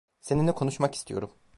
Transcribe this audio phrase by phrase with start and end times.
[0.21, 1.31] Seninle konuşmak istiyorum.